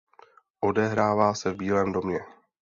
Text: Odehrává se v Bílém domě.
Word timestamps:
Odehrává 0.59 1.33
se 1.33 1.51
v 1.51 1.55
Bílém 1.55 1.91
domě. 1.91 2.19